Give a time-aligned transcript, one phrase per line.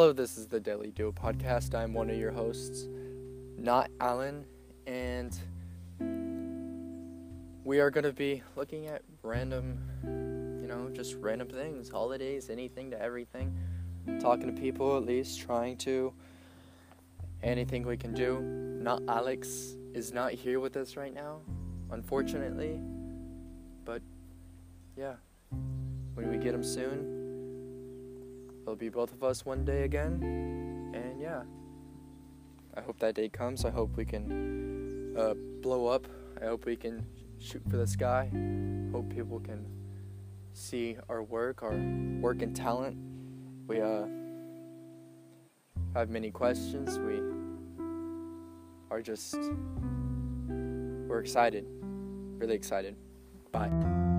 [0.00, 1.74] Hello, this is the Daily Duo podcast.
[1.74, 2.88] I'm one of your hosts,
[3.58, 4.46] not Alan,
[4.86, 5.38] and
[7.64, 12.90] we are going to be looking at random, you know, just random things holidays, anything
[12.92, 13.54] to everything.
[14.20, 16.14] Talking to people, at least, trying to.
[17.42, 18.40] Anything we can do.
[18.40, 21.40] Not Alex is not here with us right now,
[21.90, 22.80] unfortunately,
[23.84, 24.00] but
[24.96, 25.16] yeah,
[26.14, 27.19] when we get him soon,
[28.70, 30.22] it'll be both of us one day again.
[30.94, 31.42] And yeah,
[32.76, 33.64] I hope that day comes.
[33.64, 36.06] I hope we can uh, blow up.
[36.40, 37.04] I hope we can
[37.40, 38.30] shoot for the sky.
[38.92, 39.66] Hope people can
[40.52, 41.76] see our work, our
[42.20, 42.96] work and talent.
[43.66, 44.04] We uh,
[45.94, 46.96] have many questions.
[47.00, 47.20] We
[48.92, 49.36] are just,
[50.46, 51.66] we're excited,
[52.38, 52.94] really excited.
[53.50, 54.09] Bye.